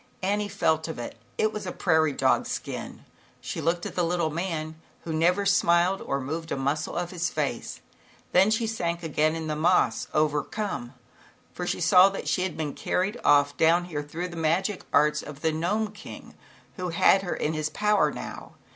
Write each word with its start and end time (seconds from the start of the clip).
Annie 0.23 0.49
felt 0.49 0.87
of 0.87 0.97
it. 0.97 1.15
It 1.37 1.53
was 1.53 1.67
a 1.67 1.71
prairie 1.71 2.11
dog's 2.11 2.49
skin. 2.49 3.05
She 3.39 3.61
looked 3.61 3.85
at 3.85 3.93
the 3.93 4.01
little 4.03 4.31
man 4.31 4.81
who 5.03 5.13
never 5.13 5.45
smiled 5.45 6.01
or 6.01 6.19
moved 6.19 6.51
a 6.51 6.55
s 6.55 6.59
muscle 6.59 6.95
of 6.95 7.11
his 7.11 7.29
face. 7.29 7.81
Then 8.31 8.49
she 8.49 8.65
sank 8.65 9.03
again 9.03 9.35
on 9.35 9.45
the 9.45 9.55
moss, 9.55 10.07
overcome, 10.11 10.95
for 11.53 11.67
she 11.67 11.79
saw 11.81 12.09
that 12.09 12.27
she 12.27 12.41
had 12.41 12.57
been 12.57 12.73
carried 12.73 13.19
off 13.23 13.55
down 13.57 13.85
here 13.85 14.01
through 14.01 14.29
the 14.29 14.35
magic 14.35 14.85
arts 14.91 15.21
of 15.21 15.41
the 15.41 15.51
Gnome 15.51 15.91
King, 15.91 16.33
who 16.77 16.89
had 16.89 17.21
her 17.21 17.35
in 17.35 17.53
his 17.53 17.69
power 17.69 18.09
now. 18.11 18.53